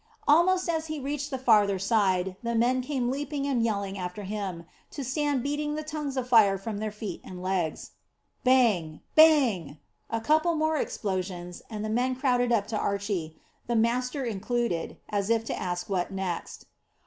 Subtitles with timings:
[0.27, 4.65] Almost as he reached the farther side, the men came leaping and yelling after him,
[4.89, 7.91] to stand beating the tongues of fire from their feet and legs.
[8.43, 9.77] Bang bang
[10.09, 15.29] a couple more explosions, and the men crowded up to Archy, the master included, as
[15.29, 16.65] if to ask what next.